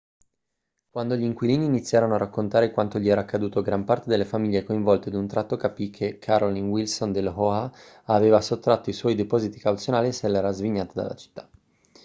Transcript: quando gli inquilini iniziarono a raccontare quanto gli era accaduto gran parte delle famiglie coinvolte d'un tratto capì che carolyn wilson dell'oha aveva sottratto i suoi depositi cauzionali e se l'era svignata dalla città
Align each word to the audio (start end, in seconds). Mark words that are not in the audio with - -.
quando 0.89 1.15
gli 1.15 1.21
inquilini 1.21 1.63
iniziarono 1.65 2.15
a 2.15 2.17
raccontare 2.17 2.71
quanto 2.71 2.97
gli 2.97 3.07
era 3.07 3.21
accaduto 3.21 3.61
gran 3.61 3.83
parte 3.83 4.09
delle 4.09 4.25
famiglie 4.25 4.63
coinvolte 4.63 5.11
d'un 5.11 5.27
tratto 5.27 5.57
capì 5.57 5.91
che 5.91 6.17
carolyn 6.17 6.69
wilson 6.69 7.11
dell'oha 7.11 7.71
aveva 8.05 8.41
sottratto 8.41 8.89
i 8.89 8.93
suoi 8.93 9.13
depositi 9.13 9.59
cauzionali 9.59 10.07
e 10.07 10.11
se 10.11 10.27
l'era 10.27 10.51
svignata 10.51 10.99
dalla 11.03 11.13
città 11.15 11.47